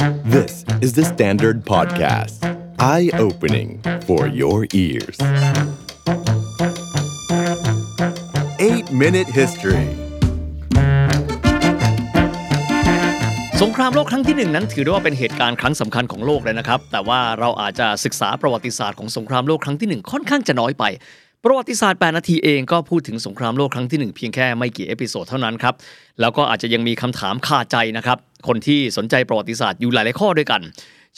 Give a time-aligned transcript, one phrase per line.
[0.00, 2.40] This is the Standard Podcast.
[2.78, 5.18] Eye-opening for your ears.
[8.58, 9.86] 8-Minute History
[13.62, 20.84] สงครามโลกครั้งที่หนึ่งนั้นถือได้ว่าเป็นเหตุการณ์ครั้งสำคัญของโลกเลยนะครับ แต่ว่าเราอาจจะศึกษาประวัติศาสตร์ของสงครามโลกครั้งที่หนึ่งค่อนข้างจะน้อยไป
[21.44, 25.74] ประวัติศาสตร์ 8 นาทีเองก็พูดถึงสงครามโลกครั้งที่หนึ่งเพียงแค่ไม่กี่ episode เท่านั้นครับ
[26.20, 30.60] แล้วก็อาจจะยังมีคำถามคาใจนะครับ คนที่สนใจประวัติศาสตร์อยู่หลายๆข้อด้วยกัน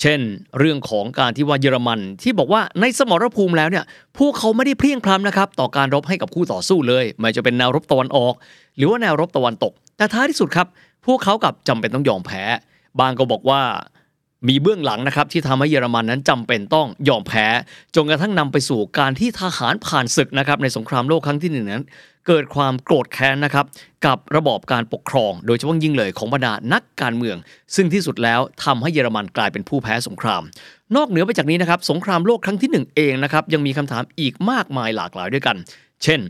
[0.00, 0.20] เช่น
[0.58, 3.84] เรื่องของการที่ว่าเยอรมัน ที่บอกว่าในสมรภูมิแล้วเนี่ย
[4.18, 8.34] พวกเขาไม่ได้เพลียงพล้ำนะครับต่อการรบให้กับคู่ต่อสู้เลยไม่จะเป็นแนวรบตะวันออก
[8.76, 10.66] หรือว่าแนวรบตะวันตก แต่ท้ายที่สุดครับ
[11.06, 12.42] พวกเขากับจำเป็นต้องยอมแพ้
[13.00, 13.60] บางก็บอกว่า
[14.48, 17.46] มีเบื้องหลังนะครับที่ทำให้เยอรมันนั้นจำเป็นต้องยอมแพ้
[17.94, 21.84] จนกระทั่งนำไปสู่การที่ทหารผ่านศึกนะครับในสงครามโลกครั้งที่หนึ่งนั้น
[22.26, 23.66] เกิดความโกรธแค้นนะครับ
[24.06, 27.36] กับระบอบการปกครอง โดยเฉพาะยิ่งเลยของบรรดานักการเมือง
[27.74, 30.42] ซึ่งที่สุดแล้วทำให้เยอรมันกลายเป็นผู้แพ้สงคราม
[30.96, 35.56] นอกเหนือไปจากนี้นะครับสงครามโลกครั้งที่หนึ่งเองนะครับยังมีคำถามอีกมากมายหลากหลายด้วยกัน
[36.02, 36.20] เช่น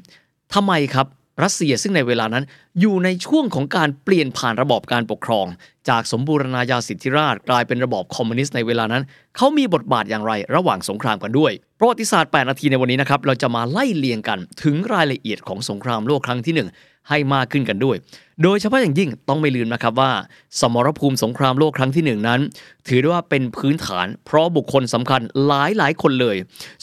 [0.55, 1.07] ทำไมครับ
[1.43, 2.45] รัสเซียซึ่งในเวลานั้น
[2.81, 5.47] อยู่ในช่วงของการเปลี่ยนผ่านระบอบการปกครอง
[5.89, 9.03] จากสมบูรณาญาสิทธิราชกลายเป็นระบอบคอมมิวนิสต์ในเวลานั้น
[9.37, 17.97] เขามีบทบาทอย่างไรระหว่างสงครามกันด้วยประวัติศาสตร์ 8 นาทีในวันนี้นะครับเราจะมาไล่เลียงกันถึงรายละเอียดของสงครามโลกครั้งที่ 1 ให้มากขึ้นกันด้วย
[18.43, 20.13] โดยเฉพาะอย่างยิ่งต้องไม่ลืมนะครับว่า
[20.61, 22.41] สมรภูมิสงครามโลกครั้งที่หนึ่งนั้น
[22.89, 26.37] ถือได้ว่าเป็นพื้นฐาน เพราะบุคคลสำคัญหลายหลายคนเลย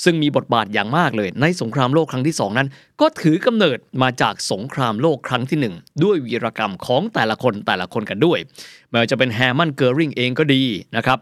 [0.04, 2.68] ซึ่งมีบทบาทอย่างมากเลย ในสงครามโลกครั้งที่สองนั้น
[3.02, 8.40] ก็ถือกำเนิดมาจากสงครามโลกครั้งที่หนึ่งด้วยวีรกรรมของแต่ละคนแต่ละคนกันด้วย
[8.90, 10.64] ไม่ว่าจะเป็นแฮมันเกอริงเองก็ดี
[10.98, 11.18] นะครับ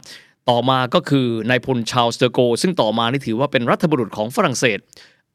[0.49, 4.79] ต่อมาก็คือนายพลชาร์ลเดอโกล ซึ่งต่อมานี่ถือว่าเป็นรัฐบุรุษของฝรั่งเศส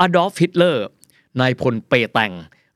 [0.00, 0.86] อดอล์ฟฮิตเลอร์
[1.40, 2.33] นายพลเปแตง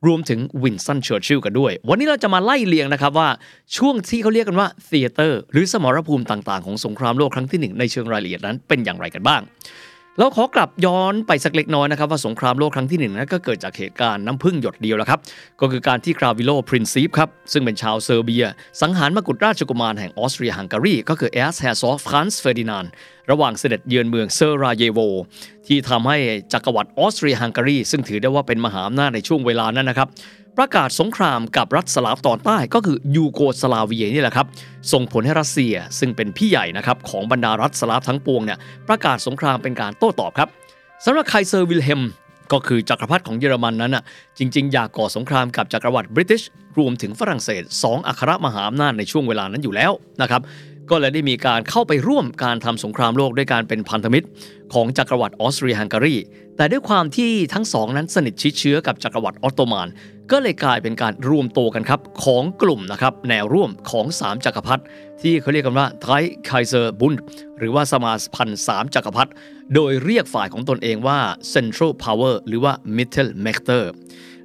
[0.07, 3.29] รวมถึงวินสตันเชอร์ชิลกันด้วย วันนี้เราจะมาไล่เลียงนะครับว่า
[3.77, 9.41] ช่วงที่เขาเรียกกันว่า theater หรือสมรภูมิต่างๆ ของสงครามโลกครั้งที่หนึ่งในเชิงรายละเอียดนั้นเป็นอย่างไรกันบ้าง
[10.19, 15.21] เราขอกลับย้อนไปสักเล็กน้อยนะครับว่าสงครามโลกครั้งที่หนึ่งนั้นก็เกิดจากเหตุการณ์น้ำผึ้งหยดเดียวแหละครับ
[15.61, 18.45] ก็คือการที่กาวริโลปรินซีปครับ ซึ่งเป็นชาวเซอร์เบีย
[18.81, 22.85] สังหารมกุฎราชกุมารแห่งออสเตรียฮังการี ก็คือ Erzherzog ฟรานซ์เฟอร์ดินานด์
[23.31, 24.99] ระหว่างเสด็จเยือนเมืองเซอร์ราเยโว
[25.67, 26.19] ที่ทำให้
[26.53, 30.09] จักรวรรดิออสเตรียฮังการีซึ่งถือได้ว่าเป็นมหาอำนาจในช่วงเวลานั้นนะครับ
[30.59, 34.47] ประกาศสงครามกับรัฐสลาฟตอนใต้ก็คือยูโกสลาเวียนี่แหละครับ
[34.93, 38.59] ส่งผลให้รัสเซียซึ่งเป็นพี่ใหญ่นะครับของบรรดารัฐสลาฟทั้งปวงเนี่ย
[38.89, 40.49] ประกาศสงครามเป็นการโต้ตอบครับ
[41.05, 42.03] สำหรับไคเซอร์วิลเฮม
[42.53, 44.05] ก็คือจักรพรรดิของเยอรมันนั้นน่ะ
[44.39, 46.43] จริง ๆ อยากก่อสงครามกับจักรวรรดิบริติช
[46.79, 49.93] รวมถึงฝรั่งเศส 2 อัครมหาอำนาจในช่วงเวลานั้นอยู่แล้ว
[50.23, 50.43] นะครับ
[50.91, 54.27] ก็เลยได้มีการเข้าไปร่วมการทำสงครามโลกด้วยการเป็นพันธมิตร
[54.75, 56.17] ของจักรวรรดิออสเตรียฮังการี
[56.57, 59.89] แต่ด้วยความที่ทั้งสองนั้นสนิทชิดเชื้อกับจักรวรรดิออตโตมัน
[60.31, 64.83] ก็เลยกลายเป็นการรวมตัวกันครับของกลุ่มนะครับแนวร่วมของ 3 จักรพรรดิ
[65.23, 67.15] ที่เขาเรียกกันว่า Dreikaiserbund
[67.59, 69.31] หรือว่าสมาพันธ์สามจักรพรรดิ
[69.75, 71.19] โดยเรียกฝ่ายของตนเองว่า
[71.55, 73.79] Central Power หรือว่า Mittelmächte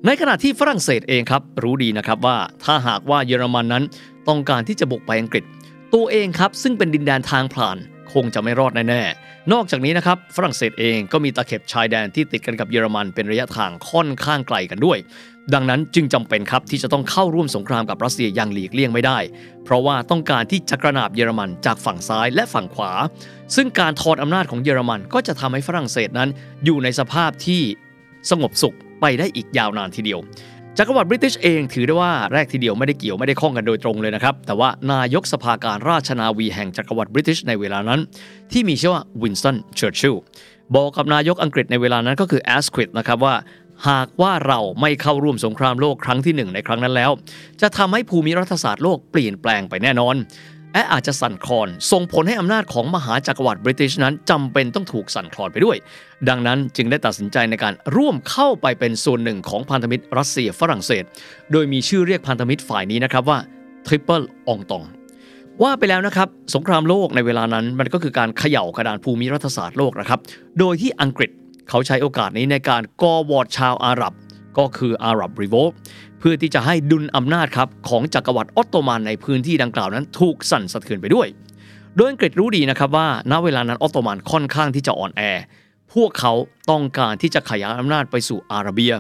[0.06, 3.84] ในขณะที่ฝรั่งเศสเองครับรู้ดีนะครับว่าถ้าหากว่าเยอรมันนั้น
[4.28, 5.44] ต้องการที่จะบุกไปอังกฤษ
[5.96, 7.78] ตัวเองครับซึ่งเป็นดินแดนทางผ่าน
[8.14, 14.98] คงจะไม่รอดแน่ๆ นอกจากนี้นะครับฝรั่งเศสเองก็มีตะเข็บชายแดนที่ติดกันกับเยอรมันเป็นระยะทางค่อนข้างไกลกันด้วย
[15.54, 19.20] ดังนั้นจึงจำเป็นครับที่จะต้องเข้าร่วมสงครามกับรัสเซียอย่างหลีกเลี่ยงไม่ได้
[19.64, 22.92] เพราะว่าต้องการที่จะกระนาบเยอรมันจากฝั่งซ้ายและฝั่งขวา
[23.56, 26.30] ซึ่งการทอดอำนาจของเยอรมันก็จะทำให้ฝรั่งเศสนั้น
[26.66, 27.62] อยู่ในสภาพที่
[28.30, 30.20] สงบสุขไปได้อีกยาวนานทีเดียว
[30.78, 38.00] จักรวรรดิบริติชเองถือได้ว่าแรกทีเดียวไม่ได้เกี่ยวไม่ได้ข้องกันโดยตรงเลยนะครับ แต่ว่านายกสภาการราชนาวีแห่งจักรวรรดิบริติชในเวลานั้น
[38.52, 40.16] ที่มีชื่อว่าวินสตันเชอร์ชิล
[40.76, 43.36] บอกกับนายกอังกฤษในเวลานั้นก็คือแอสควิธนะครับว่า
[43.90, 47.12] หากว่าเราไม่เข้าร่วมสงครามโลกครั้งที่หนึ่งในครั้งนั้นแล้ว
[47.62, 50.16] จะทำให้ภูมิรัฐศาสตร์โลกเปลี่ยนแปลงไปแน่นอน
[50.74, 55.78] และอาจจะสั่นคลอนส่งผลให้อำนาจของมหาจักรวรรดิบริติชนั้นจำเป็นต้องถูกสั่นคลอนไปด้วย
[56.30, 61.04] ดังนั้นจึงได้ตัดสินใจในการร่วมเข้าไปเป็นส่วนหนึ่งของพันธมิตรรัสเซียฝรั่งเศส
[61.52, 63.40] โดยมีชื่อเรียกพันธมิตรฝ่ายนี้นะครับว่า
[63.88, 64.86] Triple องตอง
[65.64, 70.20] ว่าไปแล้วนะครับ สงครามโลกในเวลานั้นมันก็คือการเขย่ากระดานภูมิรัฐศาสตร์โลกนะครับ
[70.60, 71.32] โดยที่อังกฤษ
[71.70, 74.14] เขาใช้โอกาสนี้ในการก่อหวอดชาวอาหรับ
[74.58, 75.56] ก็คือ Arab Revolt
[76.22, 81.28] เพื่อที่จะให้ดุลอำนาจครับของจักรวรรดิออตโตมันในพื้นที่ดังกล่าวนั้นถูกสั่นสะเทือนไปด้วย
[81.96, 85.22] โดยอังกฤษรู้ดีนะครับว่าณเวลานั้นออตโตมันค่อนข้างที่จะอ่อนแอ
[85.94, 86.34] พวกเขา
[86.72, 88.94] ต้องการที่จะขยายอำนาจไปสู่อาระเบีย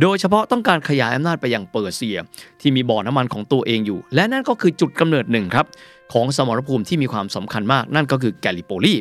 [0.00, 2.18] โดยเฉพาะต้องการขยายอำนาจไปยังเปอร์เซีย
[2.60, 5.66] ที่มีบ่อน้ำมันของตัวเองอยู่ และนั่นก็คือจุดกำเนิดหนึ่งครับ
[6.12, 8.94] ของสมรภูมิที่มีความสำคัญมากนั่นก็คือแกลลิโปลี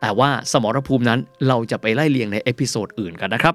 [0.00, 3.54] แต่ว่าสมรภูมินั้นเราจะไปไล่เลียงใน episode อื่นกันนะครับ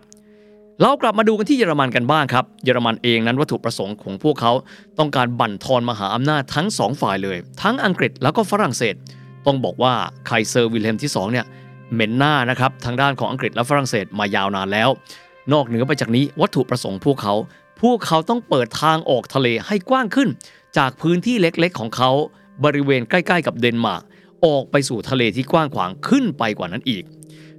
[0.84, 4.52] เรากลับมาดูกันที่เยอรมันกันบ้างครับ เยอรมันเองนั้นวัตถุประสงค์ของพวกเขา
[5.00, 8.96] ต้องการบั่นทอนมหาอำนาจทั้งสองฝ่ายเลย ทั้งอังกฤษแล้วก็ฝรั่งเศส
[9.46, 9.94] ต้องบอกว่า
[10.26, 11.46] ไคเซอร์วิลเฮมที่2เนี่ย
[11.94, 14.90] เหม็นหน้านะครับทางด้านของอังกฤษและฝรั่งเศสมายาวนานแล้ว
[15.54, 17.34] นอกเหนือไปจากนี้วัตถุประสงค์พวกเขา
[17.82, 20.30] พวกเขาต้องเปิดทางออกทะเลให้กว้างขึ้น
[20.78, 22.12] จากพื้นที่เล็กๆ ของเขา
[22.64, 24.04] บริเวณใกล้ ๆ กับเดนมาร์ก
[24.46, 27.04] ออกไปสู่ทะเลที่กว้างขวางขึ้นไปกว่านั้นอีก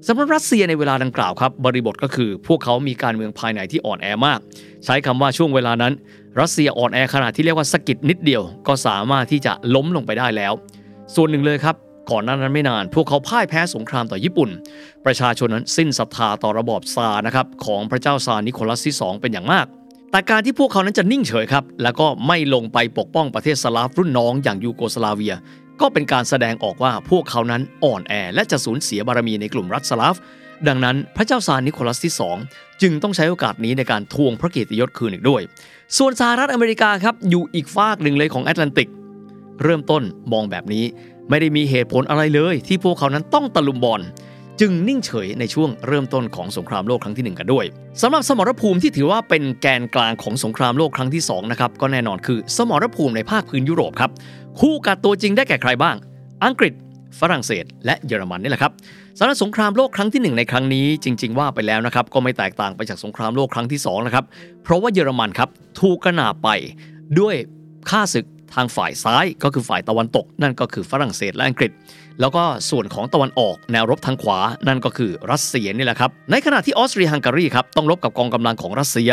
[0.06, 4.38] สำหรับรัสเซียในเวลาดังกล่าวครับบริบทก็คือ พวกเขามีการเมืองภายในที่อ่อนแอมาก
[4.84, 5.92] ใช้คำว่าช่วงเวลานั้น
[6.40, 10.52] รัสเซียอ่อนแอขนาดที่เรียกว่าสะกิดนิดเดียว ก็สามารถที่จะล้มลงไปได้แล้ว
[11.14, 11.76] ส่วนหนึ่งเลยครับ
[12.10, 14.50] ก่อนหน้านั้นไม่นาน พวกเขาพ่ายแพ้สงครามต่อญี่ปุ่น
[15.06, 19.66] ประชาชนนั้นสิ้นศรัทธาต่อระบอบซาร์นะครับของพระเจ้าซาร์นิโคลัสที่ 2 เป็นอย่างมาก
[20.10, 25.34] แต่การที่พวกเขานั้นจะนิ่งเฉยครับแล้วก็ไม่ลงไปปกป้องประเทศสลาฟรุ่นน้องอย่างยูโกสลาเวีย
[25.82, 30.16] ก็เป็นการแสดงออกว่าพวกเขานั้นอ่อนแอและจะสูญเสียบารมีในกลุ่มรัฐสลาฟ
[30.68, 32.14] ดังนั้นพระเจ้าซาร์นิโคลัสที่
[32.46, 35.42] 2 จึงต้องใช้โอกาสนี้ในการทวงพระเกียรติยศคืนอีกด้วย
[35.98, 38.88] ส่วนสหรัฐอเมริกาครับอยู่อีกฟากหนึ่งเลยของแอตแลนติก
[39.62, 40.02] เริ่มต้น
[40.32, 40.84] มองแบบนี้
[41.28, 44.00] ไม่ได้มีเหตุผลอะไรเลย ที่พวกเขานั้นต้องตะลุมบอล
[44.64, 47.64] จึงนิ่งเฉยในช่วงเริ่มต้นของสงครามโลกครั้งที่ 1 กันด้วย
[48.02, 54.10] สำหรับสมรภูมิที่ถือว่าเป็นแกนกลางของสงครามโลกครั้งที่2นะครับก็แน่นอนคือสมรภูมิในภาคพื้นยุโรปครับ
[54.60, 55.96] คู่กัดตัวจริงได้แก่ใครบ้าง
[56.44, 56.72] อังกฤษ
[57.20, 58.72] ฝรั่งเศส และเยอรมันนี่แหละครับ
[59.18, 64.24] สำหรับสงครามโลกครั้งที่ 1 ในครั้งนี้จริง ๆ ว่าไปแล้วนะครับก็ไม่แตกต่างไปจากสงครามโลกครั้งที่2นะครับ
[64.62, 65.48] เพราะว่าเยอรมันครับ
[65.80, 66.48] ถูกกระหน่ำไป
[67.20, 67.34] ด้วย
[67.90, 71.70] ค่าศึก ทางฝ่ายซ้ายก็คือฝ่ายตะวันตก นั่นก็คือฝรั่งเศสและอังกฤษ
[72.20, 74.38] แล้วก็ส่วนของตะวันออกแนวรบทางขวา
[74.68, 79.12] นั่นก็คือรัสเซียนี่แหละครับ ในขณะที่ออสเตรียฮังการีครับต้องรบกับกองกำลังของรัสเซีย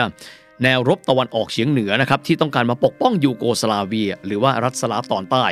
[0.63, 5.45] แนวรบตะวันออกเฉียงเหนือนะครับที่ต้องการมาปกป้องยูโกสลาเวีย หรือว่ารัฐสลาตอนใต้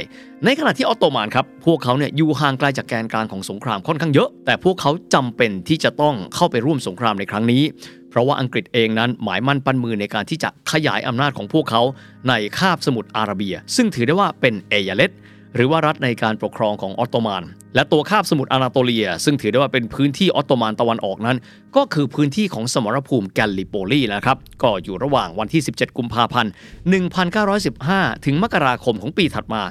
[0.45, 7.63] ในขณะที่ออตโตมันครับพวกเขาเนี่ยอยู่ห่างไกลจากแกนกลางของสงครามค่อนข้างเยอะ แต่พวกเขาจำเป็นที่จะต้องเข้าไปร่วมสงครามในครั้งนี้
[8.09, 11.81] เพราะว่าอังกฤษเองนั้นหมายมั่นปั้นมือในการที่จะขยายอำนาจของพวกเขา
[12.29, 15.11] ในคาบสมุทรอาระเบีย ซึ่งถือได้ว่าเป็นเอยาเลต
[15.55, 17.43] หรือว่ารัฐในการปกครองของออตโตมัน
[17.75, 21.37] และตัวคาบสมุทรอานาโตเลีย ซึ่งถือได้ว่าเป็นพื้นที่ออตโตมันตะวันออกนั้น
[21.75, 26.51] ก็คือพื้นที่ของสมรภูมิแกลลิโปลีนะครับ ก็อยู่ระหว่างวันที่ 17 กุมภาพันธ์
[27.37, 29.61] 1915 ถึงมกราคมของปีถัดมา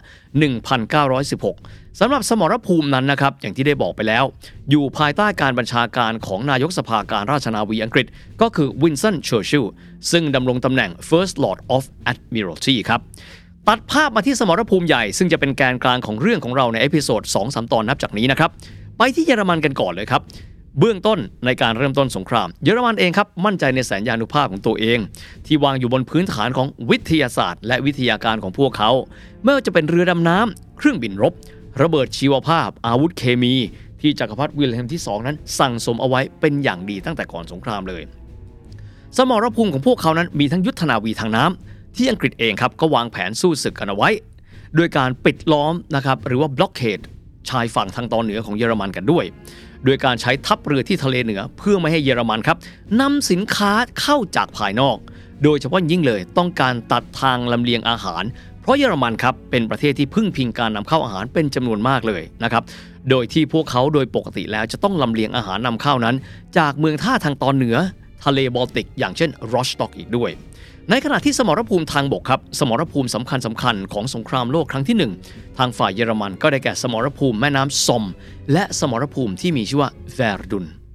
[1.16, 4.24] 1916 สำหรับสมรภูมินั้นนะครับ อย่างที่ได้บอกไปแล้ว
[4.70, 8.06] อยู่ภายใต้การบัญชาการของนายกสภาการราชนาวีอังกฤษ
[8.40, 9.64] ก็คือวินสตันเชอร์ชิล
[10.10, 13.00] ซึ่งดำรงตำแหน่ง First Lord of Admiralty ครับ
[13.70, 18.50] ตัดภาพมาที่สมรภูมิใหญ่ซึ่งจะเป็นแกนกลางของเรื่องของเราใน episode 2 3ตอนนับจากนี้นะครับ
[18.98, 20.22] ไปที่เยอรมันกันก่อนเลยครับ
[20.78, 24.98] เบื้องต้นในการเริ่มต้นสงคราม เยอรมันเองครับ มั่นใจในแสนยานุภาพของตัวเอง
[25.46, 28.90] ที่วางอยู่บนพื้นฐานของวิทยาศาสตร์ และวิทยาการของพวกเขา
[29.42, 31.34] ไม่ว่าจะเป็นเรือดำน้ำเครื่องบินรบ
[31.82, 33.54] ระเบิดชีวภาพ อาวุธเคมี
[34.00, 38.02] ที่จักรพรรดิวิลเฮมที่ 2 นั้น สั่งสมเอาไว้เป็นอย่างดีตั้งแต่ก่อนสงครามเลย
[39.16, 44.10] สมรภูมิของพวกเขานั้นมีทั้งยุทธนาวีทางน้ำ ที่อังกฤษเองครับก็วางแผนสู้ศึกกันเอาไว้
[44.76, 47.00] โดยการปิดล้อมนะครับหรือว่า blockade
[47.48, 49.24] ชายฝั่งทางตอนเหนือของเยอรมันกันด้วย
[49.84, 52.56] โดยการใช้ทัพเรือที่ทะเลเหนือเพื่อไม่ให้เยอรมันครับ
[53.00, 54.96] นำสินค้าเข้าจากภายนอก
[55.44, 58.22] โดยเฉพาะยิ่งเลยต้องการตัดทางลำเลียงอาหาร
[58.60, 62.62] เพราะเยอรมันครับเป็นประเทศที่พึ่งพิงการนำเข้าอาหารเป็นจำนวนมากเลยนะครับ
[63.10, 66.16] โดยที่พวกเขาโดยปกติแล้วจะต้องลำเลียงอาหารนำเข้านั้น
[66.58, 67.76] จากเมืองท่าทางตอนเหนือ
[68.24, 70.30] ทะเลบอลติก อย่างเช่นรอสต็อกอีกด้วย
[70.90, 74.96] ในขณะที่สมรภูมิทางบกครับ สมรภูมิสำคัญสำคัญของสงครามโลกครั้งที่
[75.28, 78.04] 1 ทางฝ่ายเยอรมันก็ได้แก่สมรภูมิแม่น้ำซอม
[78.52, 80.85] และสมรภูมิที่มีชื่อว่าแวร์ดุน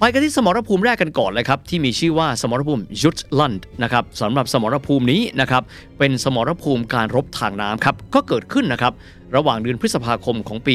[0.00, 5.62] ไปกันที่สมรภูมิแรกกันก่อนเลยครับที่มีชื่อว่าสมรภูมิยุทธลันด์นะครับสำหรับสมรภูมินี้นะครับ
[5.98, 8.92] เป็นสมรภูมิการรบทางน้ำครับก็เกิดขึ้นนะครับ
[9.36, 10.74] ระหว่างเดือนพฤษภาคมของปี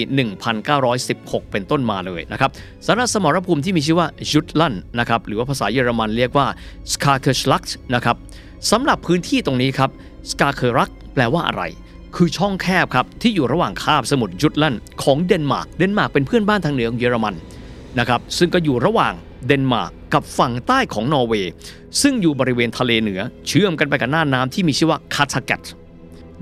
[0.76, 2.52] 1916 เป็นต้นมาเลยนะครับ
[2.88, 6.48] สำหรับสมรภูมิที่มีชื่อว่ายุทธลันด์นะครับหรือว่าภาษาเยอรมันเรียกว่า
[6.94, 8.16] s k a k e r s l a g t นะครับ
[8.72, 9.90] สำหรับพื้นที่ตรงนี้ครับ
[10.32, 11.64] s k a k e r a k แปลว่าอะไร
[12.16, 17.36] คือช่องแคบครับที่อยู่ระหว่างคาบสมุทรยุทธลันด์ของเดนมาร์กเดนมาร์กเป็นเพื่อนบ้านทางเหนือของเยอรมัน
[18.00, 19.14] นะครับซึ่งก็อยู่ระหว่าง
[19.48, 21.52] เดนมาร์กกับฝั่งใต้ของนอร์เวย์
[22.02, 25.62] ซึ่งอยู่บริเวณทะเลเหนือ เชื่อมกันไปกับน่านน้ำที่มีชื่อว่าคาทากัต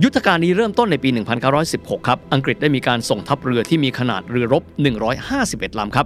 [0.04, 1.10] ยุทธการนี้เริ่มต้นในปี
[1.58, 4.64] 1916 ครับ อังกฤษได้มีการส่งทัพเรือที่มีขนาดเรือรบ
[5.22, 6.06] 151 ลำครับ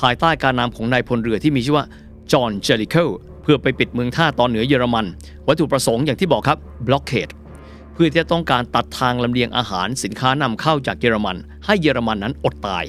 [0.00, 1.86] ภายใต้การนำของนายพลเรือที่มีชื่อว่า
[2.32, 3.08] จอห์น เจลิเคิล
[3.42, 5.06] เพื่อไปปิดเมืองท่าตอนเหนือเยอรมัน
[5.48, 7.28] วัตถุประสงค์อย่างที่บอกครับ บล็อกเคด
[7.94, 12.84] เพื่อที่จะต้องการตัดทางลำเลียงอาหารสินค้านำเข้าจากเยอรมัน ให้เยอรมันนั้นอดตาย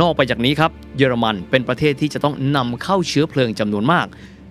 [0.00, 4.06] นอกไปจากนี้ครับเยอรมันเป็นประเทศที่จะต้องนำเข้าเชื้อเพลิงจำนวนมาก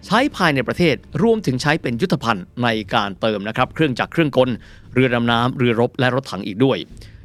[0.06, 4.50] ใช้ภายในประเทศรวมถึงใช้เป็นยุทธภัณฑ์ในการเติมนะครับเครื่องจักรเครื่องกล
[4.94, 6.78] เรือดำน้ำเรือรบและรถถังอีกด้วย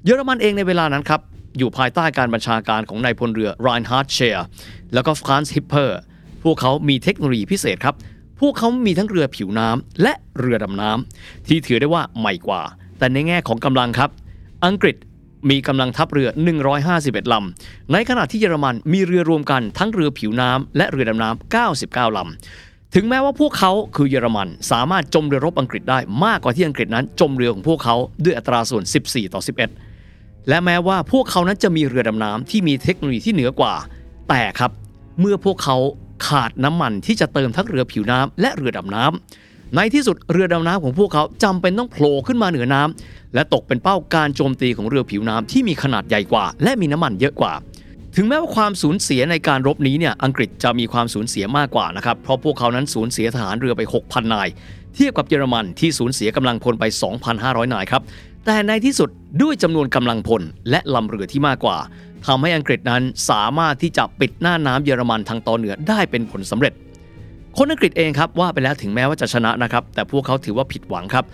[0.04, 1.21] เยอรมันเองในเวลานั้นครับ
[1.59, 4.44] อยู่ภายใต้การบัญชาการของนายพลเรือไรน์ฮาร์ดเชียร์
[4.94, 5.99] แล้วก็ฟรานซ์ฮิปเปอร์
[6.44, 7.94] พวกเขามีเทคโนโลยีพิเศษครับ
[8.40, 12.62] พวกเขามีทั้งเรือผิวน้ำและเรือดำน้ำที่ถือได้ว่าใหม่กว่า
[12.99, 14.11] แต่ในแง่ของกำลังครับ
[14.66, 14.97] อังกฤษ
[15.51, 16.29] มีกำลังทัพเรือ
[16.81, 29.41] 151 ลำ ในขณะที่เยอรมันมีเรือรวมกันทั้งเรือผิวน้ำและเรือดำน้ำ 99 ลำถึงแม้ว่าพวกเขาคือเยอรมัน สามารถจมเรือรบอังกฤษได้มากกว่าที่อังกฤษนั้น จมเรือของพวกเขาด้วยอัตราส่วน 14 ต่อ
[29.95, 33.75] 11 และแม้ว่าพวกเขานั้นจะมีเรือดำน้ำที่มีเทคโนโลยีที่เหนือกว่า
[34.29, 34.71] แต่ครับ
[35.21, 35.77] เมื่อพวกเขา
[36.27, 39.44] ขาดน้ำมันที่จะเติมทั้งเรือผิวน้ำและเรือดำน้ำ
[39.76, 47.52] ในที่สุดเรือดำน้ำของพวกเขาจำเป็นต้องโผล่ขึ้นมาเหนือน้ำและตกเป็นเป้าการโจมตีของเรือผิวน้ำที่มีขนาดใหญ่กว่า และมีน้ำมันเยอะกว่า
[48.16, 54.49] ถึงแม้ว่าความสูญเสียในการรบนี้เนี่ยอังกฤษจะมีความสูญเสียมากกว่านะครับเพราะพวกเขานั้นสูญเสียทหารเรือไป 6,000 นาย
[54.95, 56.85] เทียบกับเยอรมันที่สูญเสียกำลังพลไป
[57.28, 58.02] 2,500 นายครับ
[58.45, 59.09] แต่ในที่สุด
[59.43, 61.78] ด้วยจำนวนกำลังพลและลำเรือที่มากกว่า
[62.26, 66.73] ทำให้อังกฤษนั้นสามารถที่จะปิดหน้าน้ำเยอรมันทางตอนเหนือได้เป็นผลสำเร็จ
[67.59, 71.25] คนอังกฤษเองครับว่าไปแล้วถึงแม้ว่าจะชนะนะครับแต่พวกเขาถือว่าผิดหวังครับ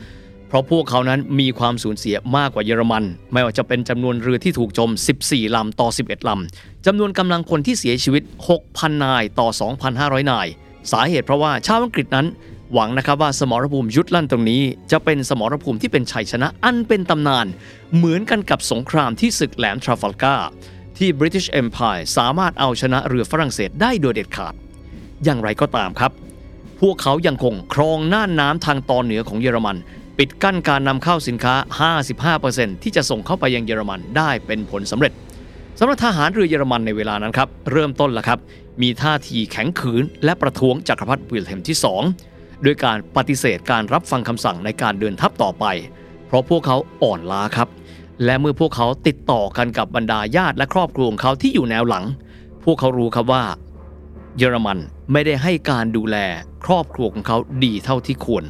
[0.49, 4.91] เพราะพวกเขานั้นมีความสูญเสียมากกว่าเยอรมัน ไม่ว่าจะเป็นจำนวนเรือที่ถูกจม
[5.25, 8.23] 14 ลำต่อ 11 ลำจำนวนกำลังคนที่เสียชีวิต
[8.63, 9.49] 6,000 นายต่อ
[9.91, 10.47] 2,500 นาย
[10.93, 12.27] สาเหตุเพราะว่าชาวอังกฤษนั้น
[12.73, 14.63] หวังนะครับว่าสมรภูมิยุทธลั่นตรงนี้
[14.93, 17.47] จะเป็นสมรภูมิที่เป็นชัยชนะอันเป็นตำนาน
[17.97, 20.37] เหมือนกันกับสงครามที่ศึกแหลมทราฟัลกา
[20.99, 24.55] ที่ British Empire สามารถเอาชนะเรือฝรั่งเศสได้โดยเด็ดขาด
[25.25, 26.13] อย่างไรก็ตามครับ
[26.81, 29.77] พวกเขายังคงครองน่านน้ำทางตอนเหนือของเยอรมัน
[30.19, 31.55] ปิดกั้นการนำเข้าสินค้า
[32.39, 35.13] 55%ที่จะส่งเข้าไปยังเยอรมันได้เป็นผลสำเร็จ
[35.79, 38.39] สำหรับทหารเรือเยอรมันในเวลานั้นครับ เริ่มต้นแล้วครับ
[38.83, 41.77] มีท่าทีแข็งขืน และประท้วงจักรพรรดิวิลเฮมที่
[42.21, 45.65] 2 ด้วยการปฏิเสธการรับฟังคำสั่งในการเดินทัพต่อไป
[46.27, 47.69] เพราะพวกเขาอ่อนล้าครับ
[48.25, 52.05] และเมื่อพวกเขาติดต่อกันกับบรรดาญาติและครอบครัวของเขาที่อยู่แนวหลัง
[52.65, 53.43] พวกเขารู้ครับว่า
[54.39, 54.79] เยอรมัน
[55.13, 56.17] ไม่ได้ให้การดูแล
[56.65, 58.45] ครอบครัวของเขาดีเท่าที่ควร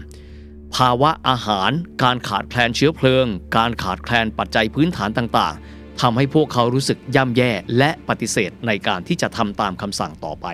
[0.75, 1.71] ภาวะอาหาร
[2.02, 3.26] การขาดแคลนเชื้อเพลิง
[3.57, 10.47] การขาดแคลนปัจจัยพื้นฐานต่างๆทำให้พวกเขารู้สึกย่ำแย่และปฏิเสธในการที่จะทำตามคำสั่งต่อไป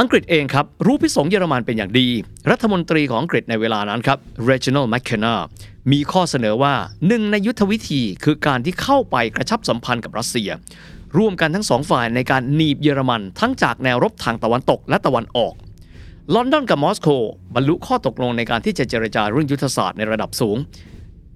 [0.00, 2.08] อังกฤษเองครับ รู้พิสงเยอรมันเป็นอย่างดี
[2.50, 4.18] รัฐมนตรีของอังกฤษในเวลานั้นครับ
[4.50, 5.34] Reginald McKenna
[5.92, 6.74] มีข้อเสนอว่า
[7.06, 10.50] หนึ่งในยุทธวิธีคือการที่เข้าไปกระชับสัมพันธ์กับรัสเซีย
[11.16, 15.54] ร่วมกันทั้งสองฝ่ายในการหนีบเยอรมัน ทั้งจากแนวรบทางตะวันตกและตะวันออก
[16.34, 17.08] ลอนดอนกับมอสโก
[17.54, 20.56] บรรลุข้อตกลงในการที่จะเจรจาเรื่องยุทธศาสตร์ในระดับสูง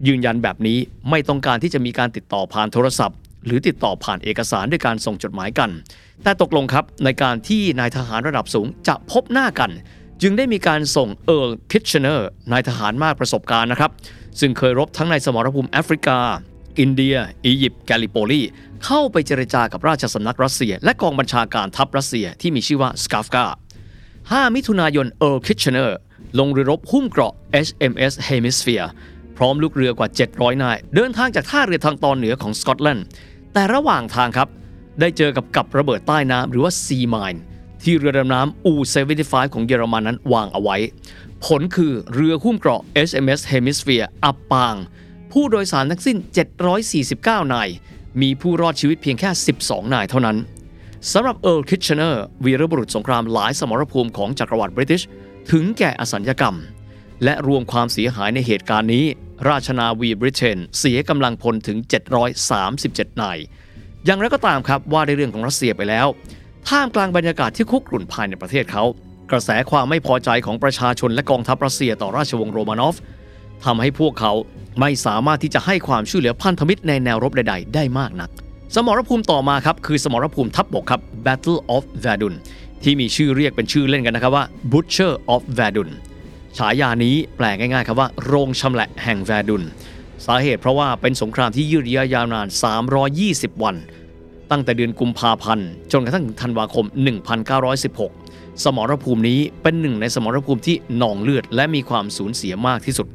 [0.07, 0.79] ยืนยันแบบนี้
[1.11, 5.71] ไม่ต้องการที่จะมีการติดต่อผ่านโทรศัพท์ หรือติดต่อผ่านเอกสารด้วยการส่งจดหมายกัน
[6.23, 9.71] แต่ตกลงครับในการที่นายทหารระดับสูงจะพบหน้ากัน
[10.23, 13.91] จึงได้มีการส่งเอิร์ลคิชเนอร์นายทหารมากประสบการณ์นะครับ
[14.41, 16.19] ซึ่งเคยรบทั้งในสมรภูมิแอฟริกา
[16.79, 18.43] อินเดีย อียิปต์แกลิโปลี
[18.85, 23.45] เข้าไปเจรจากับราชสำนักรัสเซีย และกองบัญชาการทัพรัสเซียที่มีชื่อว่าสตาฟกา
[24.01, 25.99] 5มิถุนายนเอิร์ลคิชเนอร์
[26.39, 27.33] ลงเรือรบหุ้มเกราะ
[27.67, 28.89] HMS Hampshire
[29.37, 33.07] พร้อมลูกเรือกว่า 700 นาย เดินทางจากท่าเรือทางตอนเหนือของสกอตแลนด์
[33.53, 34.49] แต่ระหว่างทางครับ
[35.01, 37.41] ได้เจอกับกับระเบิดใต้น้ำหรือว่า Sea Mine
[37.83, 40.77] ที่เรือดำน้ำ U-75 ของเยอรมันนั้นวางเอาไว้
[41.45, 44.75] ผลคือเรือหุ้มเกราะ HMS Hampshire อับปาง
[45.37, 46.17] ผู้โดยสารทั้งสิ้น
[46.85, 47.69] 749 นาย
[48.23, 49.31] มีผู้รอดชีวิตเพียงแค่
[49.63, 50.37] 12 นายเท่านั้น
[51.13, 55.03] สำหรับเอิร์ลคิชเชเนอร์วีรบุรุษสงครามหลายสมรภูมิของจักรวรรดิบริติช
[55.51, 56.57] ถึงแก่อสัญกรรม
[57.25, 59.05] และรวมความเสียหายในเหตุการณ์นี้
[59.49, 61.79] ราชนาวีบริเตนเสียกำลังพลถึง
[62.51, 63.39] 737 นาย
[64.05, 66.07] อย่างไรก็ตามครับว่าในเรื่องของรัสเซียไปแล้ว
[66.69, 68.85] ท่ามกลางบรรยากาศที่คุกรุ่นภายในประเทศเขา
[69.31, 72.97] กระแสความไม่พอใจของประชาชนและกองทัพรัสเซียต่อราชวงศ์โรมานอฟ
[73.65, 74.33] ทำให้พวกเขา
[74.81, 78.31] ไม่สามารถที่จะให้ความช่วยเหลือพันธมิตรในแนวรบใด ๆ ได้มากนัก
[78.75, 82.35] สมรภูมิต่อมาครับคือสมรภูมิทัพบบกครับ Battle of Verdun
[82.83, 85.91] ที่มีชื่อเรียกเป็นชื่อเล่นกันนะครับว่า Butcher of Verdun
[86.59, 89.63] ฉายานี้แปลง่ายๆครับว่าโรงชำแหละแห่งแวร์ดุน
[90.27, 92.47] สาเหตุเพราะว่าเป็นสงครามที่ยืดเยื้อยาวนาน
[93.05, 93.77] 320 วัน
[94.51, 96.87] ตั้งแต่เดือนกุมภาพันธ์จนกระทั่งธันวาคม
[97.95, 103.07] 1916 สมรภูมินี้เป็นหนึ่งในสมรภูมิที่หนองเลือดและมีความสูญเสียมากที่สุด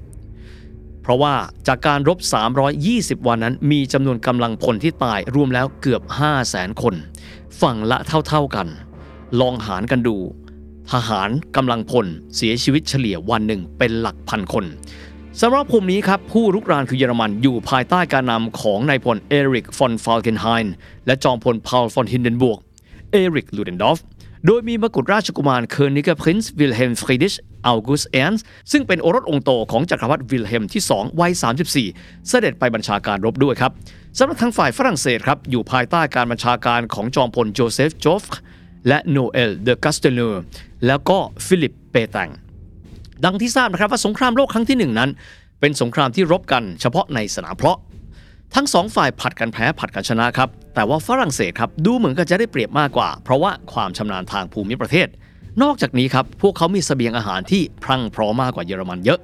[1.07, 1.35] เพราะว่า
[1.67, 2.19] จากการรบ
[2.73, 6.01] 320 วันนั้น มีจำนวนกำลังพลที่ตายรวมแล้วเกือบ
[6.41, 6.95] 500,000คน
[7.61, 7.97] ฝั่งละ
[8.27, 8.67] เท่าๆกัน
[9.39, 10.17] ลองหารกันดู
[10.91, 14.65] ทหารกำลังพลเสียชีวิตเฉลี่ยวันหนึ่งเป็นหลักพันคน
[15.41, 20.73] สำหรับภูมินี้ครับ ผู้รุกรานคือเยอรมันอยู่ภายใต้การนำของนายพลเอริกฟอนฟาลเกนไฮน์
[21.05, 22.59] และจอมพลพาลฟอนฮินเดนบวก
[23.11, 23.99] เอริกลูเดนดอฟ
[24.49, 27.33] โดยมีมกุฎราชกุมาร Kronprinz วิลเฮมฟรีดิช
[27.65, 31.31] เอากุสต์แอนสท์ซึ่งเป็นโอรสองค์โตของจักรพรรดิวิลเฮมที่ 2 วัย
[31.79, 33.71] 34 เสด็จไปบัญชาการรบด้วยครับ
[34.17, 38.23] สำหรับทางฝ่ายฝรั่งเศสครับ อยู่ภายใต้การบัญชาการของจอมพลโจเซฟโจฟ
[38.87, 40.41] และโนเอลเดอกัสเตเนอร์
[40.85, 42.29] แล้วก็ฟิลิปเปตัง
[43.25, 45.09] ดังที่ทราบนะครับว่าสงครามโลกครั้งที่หนึ่งนั้น
[45.59, 47.77] เป็นสงครามที่รบกันเฉพาะในสนามเพาะ
[48.55, 55.07] ทั้งสองฝ่ายผลัดกันแพ้ผลัดกันชนะครับ แต่ว่าฝรั่งเศสครับดูเหมือนกันจะได้เปรียบมากกว่า เพราะว่าความชำนาญทางภูมิประเทศ
[55.63, 59.19] นอกจากนี้ครับพวกเขามีเสบียงอาหารที่พรั่งพร้อมมากกว่าเยอรมันเยอะ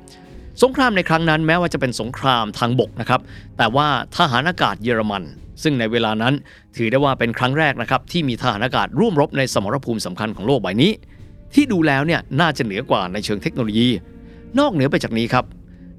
[0.64, 3.22] สงครามในครั้งนั้นแม้ว่าจะเป็นสงครามทางบกนะครับ
[3.58, 3.88] แต่ว่า
[4.18, 5.24] ทหารอากาศเยอรมัน
[5.64, 6.34] ซึ่งในเวลานั้น
[6.76, 10.92] ถือได้ว่าเป็นครั้งแรกนะครับที่มีทหารอากาศร่วมรบในสมรภูมิสำคัญของโลกใบนี้
[11.54, 13.90] ที่ดูแล้วเนี่ยน่าจะเหนือกว่าในเชิงเทคโนโลยี
[14.60, 15.46] นอกเหนือไปจากนี้ครับ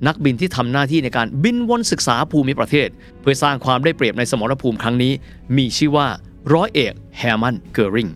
[0.07, 2.89] นักบินที่ทำหน้าที่ในการบินวนศึกษาภูมิประเทศ
[3.21, 5.13] เพื่อสร้างความได้เปรียบในสมรภูมิครั้งนี้
[5.57, 6.09] มีชื่อว่า
[6.55, 8.09] ร้อยเอกแฮมันเกอริง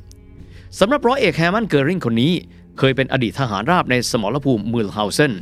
[0.79, 2.33] สำหรับร้อยเอกแฮมันเกอริงคนนี้
[2.79, 5.33] เคยเป็นอดีตทหารราบในสมรภูมิมูลเฮาเซน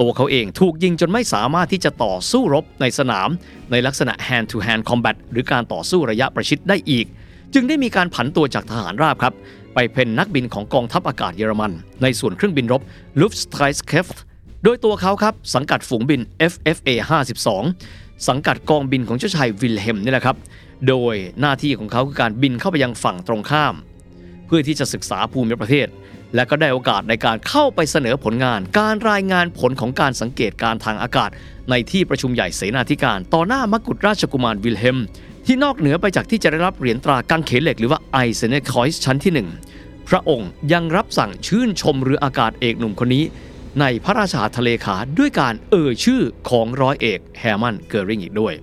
[0.00, 3.28] ตัวเขาเองถูกยิงจนไม่สามารถที่จะต่อสู้รบในสนาม
[3.70, 7.06] ในลักษณะ hand to hand combat หรือการต่อสู้ระยะประชิดได้อีก
[7.54, 9.34] จึงได้มีการผันตัวจากทหารราบครับ
[9.74, 12.82] ไปเป็นนักบินของกองทัพอากาศเยอรมัน ในส่วนเครื่องบินรบ
[13.20, 14.20] Luftstreitkräfte
[14.64, 16.20] โดยตัวเขาครับสังกัดฝูงบิน
[16.52, 16.90] FFA
[17.60, 20.36] 52 สังกัดกองบินของเจ้าชายวิลเฮมนี่แหละครับ
[20.88, 23.74] โดยหน้าที่ของเขาคือการบินเข้าไปยังฝั่งตรงข้าม
[24.46, 25.86] เพื่อที่จะศึกษาภูมิประเทศ
[26.34, 31.30] และก็ได้โอกาสในการเข้าไปเสนอผลงาน การรายงานผลของการสังเกตการณ์ทางอากาศ
[31.70, 34.98] ในที่ประชุมใหญ่เสนาธิการ ต่อหน้ามกุฎราชกุมารวิลเฮม
[35.46, 43.24] ที่นอกเหนือไปจากที่จะได้รับเหรียญตรากางเขนเหล็กหรือว่า Eisernes Kreuz ชั้นที่ 1 พระองค์ยังรับสั่งชื่นชมเรืออากาศเอกหนุ่มคนนี้
[43.80, 48.54] ในพระราชาทะเลขาด้วยการเอ่ยชื่อของร้อยเอกแฮมันเกอริงอีกด้วย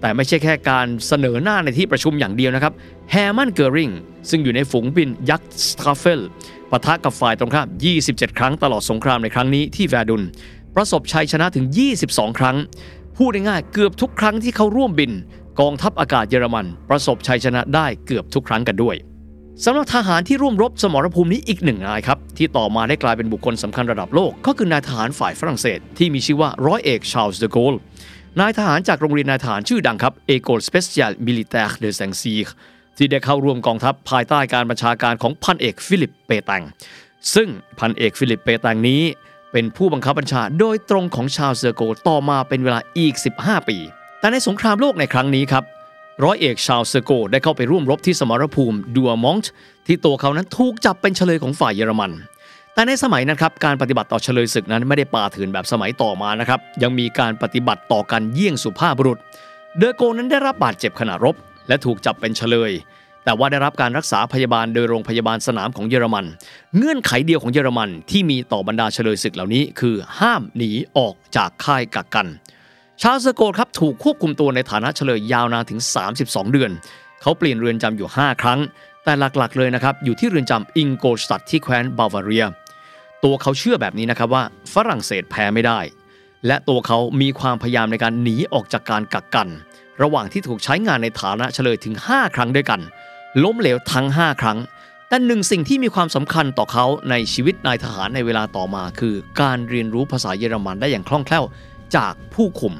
[0.00, 2.72] แต่ไม่ใช่แค่การเสนอหน้าในที่ประชุมอย่างเดียวนะครับ
[3.10, 3.90] แฮมันเกอริง
[4.30, 6.20] ซึ่งอยู่ในฝูงบินยักษ์สตราเฟล
[6.70, 7.68] ปะทะกับฝ่ายตรงข้าม
[8.02, 10.22] 27 ครั้งตลอดสงครามในครั้งนี้ที่แวร์ดุน
[10.76, 11.66] ประสบชัยชนะถึง
[12.02, 12.56] 22 ครั้ง
[13.16, 15.12] พูดง่ายๆเกือบทุกครั้งที่เขาร่วมบิน
[15.60, 18.96] กองทัพอากาศเยอรมัน ประสบชัยชนะได้เกือบทุกครั้งกันด้วย
[19.64, 27.74] สำหรับทหารที่ร่วมรบสมรภูมินี้อีกหนึ่งนายครับ ที่ต่อมาได้กลายเป็นบุคคลสำคัญระดับโลก ก็คือนายทหารฝ่ายฝรั่งเศส ที่มีชื่อว่าร้อยเอกชาลส์เดโกล
[28.40, 32.48] นายทหารจากโรงเรียนนายทหารชื่อดังครับ École Spéciale Militaire de Saint-Cyr
[32.96, 36.62] ที่ได้เข้าร่วมกองทัพภายใต้การบัญชาการของพันเอกฟิลิปเปตัง
[37.34, 39.02] ซึ่งพันเอกฟิลิปเปตังนี้
[39.52, 43.78] เป็นผู้บังคับบัญชาโดยตรงของชาลส์เดโกลต่อมาเป็นเวลาอีก 15 ปี
[44.20, 45.64] แต่ในสงครามโลกในครั้งนี้ครับ
[46.24, 49.50] ร้อยเอกชาวเซโกได้เข้าไปร่วมรบที่สมรภูมิดัวมองต์
[49.86, 52.10] ที่ตัวเขานั้นถูกจับเป็นเฉลยของฝ่ายเยอรมัน
[52.74, 59.18] แต่ในสมัยนั้นครับการปฏิบัติต่อเฉลยศึกนั้นไม่ได้ป่าถืนแบบสมัยต่อมานะครับยังมีการปฏิบัติต่อกันเยี่ยงสุภาพบุรุษ
[59.78, 61.36] เดอโกนั้นได้รับบาดเจ็บขณะรบ
[61.68, 62.72] และถูกจับเป็นเฉลย
[63.24, 66.24] แต่ว่าได้รับการรักษาพยาบาลโดยโรงพยาบาลสนามของเยอรมัน
[66.76, 72.26] เงื่อนไขเดียวของเยอรมันที่มีต่อบรรดาเฉลยศึกเหล่านี้ คือห้ามหนีออกจากค่ายกักกัน
[73.02, 75.80] ชาสโกครับถูกควบคุมตัวในฐานะเฉลยยาวนานถึง
[76.16, 76.70] 32 เดือน
[77.22, 78.60] เขาเปลี่ยนเรือนจำอยู่ 5 ครั้ง
[79.04, 82.46] แต่หลักๆ เลยนะครับอยู่ที่เรือนจำอิงโกลสตัดที่แคว้นบาวาเรีย
[83.24, 84.42] ตัวเขาเชื่อแบบนี้นะครับว่า
[84.74, 85.80] ฝรั่งเศสแพ้ไม่ได้
[86.46, 89.48] และตัวเขามีความพยายามในการหนีออกจากการกักกัน
[90.02, 92.80] ระหว่างที่ถูกใช้งานในฐานะเฉลยถึง 5 ครั้งด้วยกัน
[93.42, 94.58] ล้มเหลวทั้ง 5 ครั้ง
[95.08, 101.44] แต่หนึ่งสิ่งที่มีความสำคัญต่อเขาในชีวิตนายทหารในเวลาต่อมา คือการเรียนรู้ภาษาเยอรมันได้อย่างคล่องแคล่ว
[101.96, 102.74] จากผู้คุม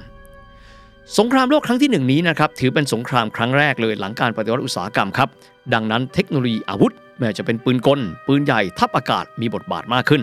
[1.18, 5.28] สงครามโลกครั้งที่หนึ่งนี้นะครับถือเป็นสงครามครั้งแรกเลยหลังการปฏิวัติอุตสาหกรรมครับ
[5.74, 10.22] ดังนั้นเทคโนโลยีอาวุธไม่ว่าจะเป็นปืนกล ปืนใหญ่ทัพอากาศมีบทบาทมากขึ้น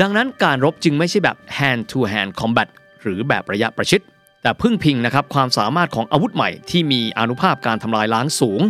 [0.00, 2.68] ดังนั้นการรบจึงไม่ใช่แบบ hand to hand combat
[3.02, 4.00] หรือแบบระยะประชิด
[4.42, 8.60] แต่พึ่งพิงนะครับความสามารถของอาวุธใหม่ที่มีอนุภาพการทำลายล้างสูง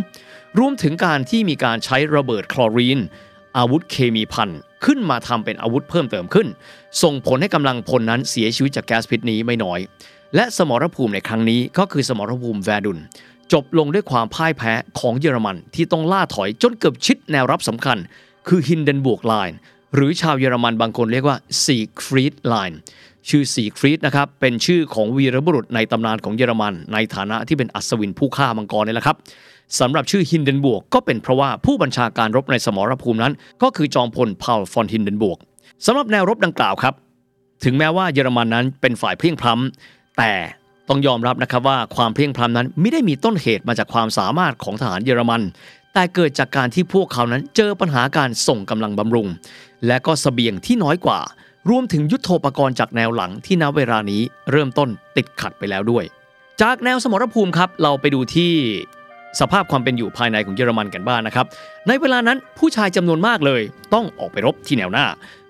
[0.59, 2.99] รวมถึงการที่มีการใช้ระเบิดคลอรีน
[3.57, 4.49] อาวุธเคมีพัน
[4.85, 6.47] ขึ้นมาทำเป็นอาวุธเพิ่มเติมขึ้น
[7.03, 9.79] ส่งผลให้กำลังพลนั้นเสียชีวิตจากแก๊สพิษนี้ไม่น้อย
[10.35, 12.99] และสมรภูมิในครั้งนี้ก็คือสมรภูมิแวร์ดุน
[13.53, 17.97] จบลงด้วยความพ่ายแพ้ของเยอรมันที่ต้องล่าถอยจนเกือบชิดแนวรับสำคัญ
[18.47, 19.57] คือฮินเดนบวกไลน์
[19.95, 22.79] หรือชาวเยอรมันบางคนเรียกว่าซีกฟรีดไลน์
[23.29, 29.17] ชื่อซีกฟรีดนะครับเป็นชื่อของวีรบุรุษในตำนานของเยอรมัน ในฐานะที่เป็นอัศวินผู้ฆ่ามังกรนี่แหละครับ
[29.79, 35.37] สำหรับชื่อฮินเดนบวกก็เป็นเพราะว่าผู้บัญชาการรบในสมรภูมินั้น ก็คือจอมพลพาลฟอนฮินเดนบวก
[35.85, 36.93] สำหรับแนวรบดังกล่าวครับ
[37.63, 40.31] ถึงแม้ว่าเยอรมันนั้นเป็นฝ่ายเพลียงพล้ำแต่
[40.89, 45.41] ต้องยอมรับนะครับว่าความเพลียงพล้ำนั้นไม่ได้มีต้นเหตุมาจากความสามารถของทหารเยอรมัน
[45.93, 49.27] แต่เกิดจากการที่พวกเขานั้นเจอปัญหาการส่งกำลังบำรุง
[49.87, 51.19] และก็สเสบียงที่น้อยกว่า
[51.69, 56.03] รวมถึงยุทโธปกรณ์จากแนวหลังที่ณเวลานี้เริ่มต้นติดขัดไปแล้วด้วย
[56.61, 58.53] จากแนวสมรภูมิครับเราไปดูที่
[59.39, 61.45] สภาพความเป็นอยู่ภายในของเยอรมันกันบ้างนะครับ
[61.87, 63.61] ในเวลานั้นผู้ชายจำนวนมากเลย
[63.93, 65.05] ต้องออกไปรบที่แนวหน้า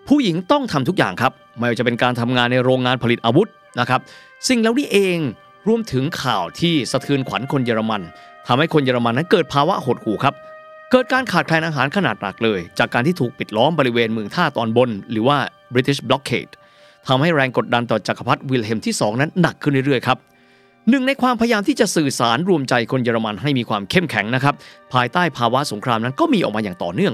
[0.07, 4.01] ผู้หญิงต้องทำทุกอย่างครับ ไม่ว่าจะเป็นการทำงานในโรงงานผลิตอาวุธนะครับ
[4.49, 5.17] สิ่งแล้วนี่เอง
[5.67, 8.01] รวมถึงข่าวที่สะเทือนขวัญคนเยอรมัน
[8.47, 10.33] ทำให้คนเยอรมันนั้นเกิดภาวะหดหู่ครับ
[10.91, 15.37] เกิดการขาดแคลนอาหารขนาดหนักเลย จากการที่ถูกปิดล้อมบริเวณเมืองท่าตอนบน หรือว่า
[15.73, 16.51] British Blockade
[17.07, 20.17] ทำให้แรงกดดันต่อจักรพรรดิวิลเฮมที่ 2 นั้นหนักขึ้นเรื่อยๆครับ
[20.89, 24.55] หนึ่งในความพยายามที่จะสื่อสารรวมใจคนเยอรมันให้มีความเข้มแข็งนะครับ
[24.93, 27.13] ภายใต้ภาวะสงครามนั้นก็มีออกมาอย่างต่อเนื่อง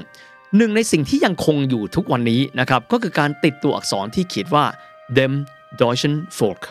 [0.57, 4.65] หนึ่งในสิ่งที่ยังคงอยู่ทุกวันนี้นะครับก็คือการติดตัวอักษรที่เขียนว่า
[5.17, 5.33] dem
[5.79, 6.61] deutschen Volk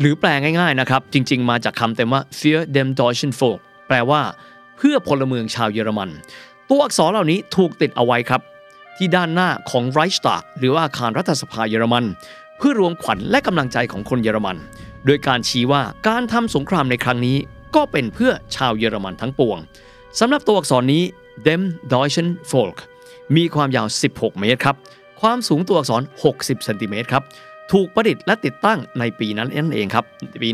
[0.00, 4.22] หรือแปลง่ายๆนะครับ จริงๆ มาจากคำเต็มว่า für dem deutschen Volk แปลว่า
[4.76, 6.08] เพื่อพลเมืองชาวเยอรมัน
[6.70, 8.40] ตัวอักษรเหล่านี้ถูกติดเอาไว้ครับ
[8.96, 12.04] ที่ด้านหน้าของ Reichstag หรือว่าอาคารรัฐสภาเยอรมัน
[12.58, 14.56] เพื่อรวมขวัญและกำลังใจของคนเยอรมัน
[15.06, 17.36] โดยการชี้ว่าการทำสงครามในครั้งนี้
[17.76, 19.58] ก็เป็นเพื่อชาวเยอรมันทั้งปวง
[20.18, 21.02] สำหรับตัวอักษรนี้
[21.46, 22.78] dem deutschen Volk
[23.36, 24.76] มีความยาว 16 เมตรครับ
[25.20, 26.02] ความสูงตัวอักษร
[26.34, 27.22] 60เซนติเมตรครับ
[27.72, 30.04] ถูกประดิษฐ์และติดตั้งในปีนั้นนั่นเองครับ
[30.42, 30.48] ปี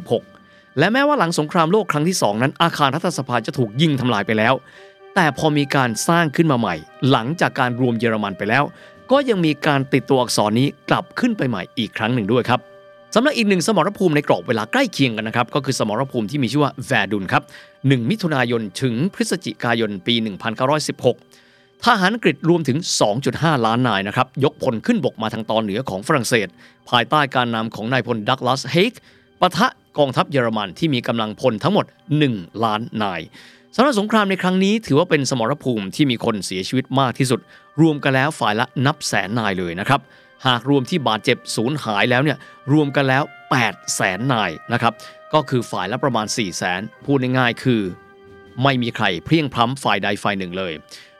[0.00, 4.54] 1916 และแม้ว่าหลังสงครามโลกครั้งที่ 2 นั้น อาคารรัฐสภาจะถูกยิงทำลายไปแล้ว
[5.14, 6.74] แต่พอมีการสร้างขึ้นมาใหม่
[7.10, 8.64] หลังจากการรวมเยอรมันไปแล้ว
[9.10, 12.60] ก็ยังมีการติดตัวอักษรนี้กลับขึ้นไปใหม่อีกครั้งหนึ่งด้วยครับ
[13.14, 17.42] สำหรับอีกหนึ่งสมรภูมิในกรอบเวลาใกล้เคียงกันนะครับ ก็คือสมรภูมิที่มีชื่อว่าแวร์ดุนครับ
[17.76, 20.14] 1 มิถุนายนถึงพฤศจิกายนปี
[21.00, 22.78] 1916 ทหารอังกฤษรวมถึง
[23.22, 26.48] 2.5 ล้านนายนะครับ ยกพลขึ้นบกมาทางตอนเหนือของฝรั่งเศส
[26.90, 28.92] ภายใต้การนำของนายพลดักลาสเฮก
[29.40, 29.66] ปะทะ
[29.98, 31.86] กองทัพเยอรมันที่มีกำลังพลทั้งหมด
[32.24, 33.20] 1 ล้านนาย
[33.76, 37.40] สำหรับสงครามในครั้งนี้ถือว่าเป็นสมรภูมิที่มีคนเสียชีวิตมากที่สุด
[37.80, 40.00] รวมกันแล้วฝ่ายละนับแสนนายเลยนะครับ
[40.46, 42.38] หากรวมที่บาดเจ็บสูญหายแล้วเนี่ย
[42.72, 43.22] รวมกันแล้ว
[43.58, 44.92] 8แสนนายนะครับ
[45.34, 47.82] ก็คือฝ่ายละประมาณ4แสนพูดง่ายๆคือ
[48.62, 50.72] ไม่มีใครเพียงพล้ำฝ่ายใดฝ่ายหนึ่งเลย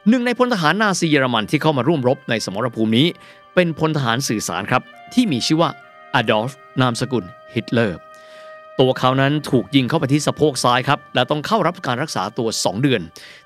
[0.08, 3.06] หนึ่งในพลทหารนาซีเยอรมันที่เข้ามาร่วมรบในสมรภูมินี้
[3.54, 4.82] เป็นพลทหารสื่อสารครับ
[5.14, 5.70] ที่มีชื่อว่า
[6.14, 7.98] อดอล์ฟนามสกุลฮิตเลอร์
[8.80, 13.02] ตัวเขานั้นถูกยิงเข้าไปที่สะโพกซ้ายครับ และต้องเข้ารับการรักษาตัว 2 เดือน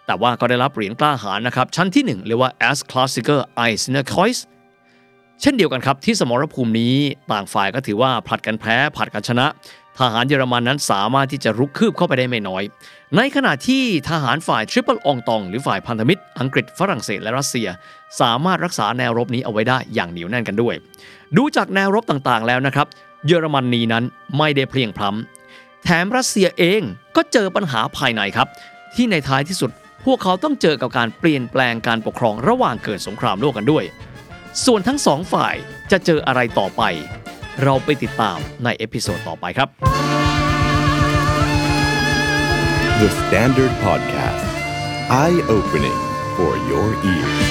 [0.06, 4.38] แต่ว่าก็ได้รับเหรียญกล้าหาญนะครับ ชั้นที่ 1 เรียกว่า Erste Klasse Eisernes Kreuz
[5.40, 6.94] เช่นเดียวกันครับที่สมรภูมินี้
[7.32, 9.46] ต่างฝ่ายก็ถือว่าผลัดกันแพ้ผลัดกันชนะ
[9.98, 12.62] ทหารเยอรมันนั้นสามารถที่จะรุกคืบเข้าไปได้ไม่น้อย
[13.16, 17.68] ในขณะที่ทหารฝ่าย Triple Entente หรือฝ่ายพันธมิตร อังกฤษฝรั่งเศสและรัสเซีย
[18.20, 20.74] สามารถรักษาแนวรบนี้เอาไว้ได้อย่างเหนียวแน่นกันด้วย
[21.36, 22.86] ดูจากแนวรบต่างๆแล้วนะครับ
[23.26, 24.04] เยอรมนีนั้น
[24.38, 26.82] ไม่ได้เพลี่ยงพล้ำแถมรัสเซียเอง
[27.16, 28.48] ก็เจอปัญหาภายในครับ
[28.94, 29.70] ที่ในท้ายที่สุด
[30.04, 33.84] พวกเขาต้องเจอกับการเปลี่ยนแปลงการปกครองระหว่างเกิดสงครามโลกกันด้วย
[34.66, 35.54] ส่วนทั้งสองฝ่าย
[35.90, 36.82] จะเจออะไรต่อไป
[37.62, 39.68] เราไปติดตามใน episode ต่อไปครับ
[43.00, 44.46] The Standard Podcast.
[45.22, 46.00] Eye opening
[46.36, 47.43] for your ears.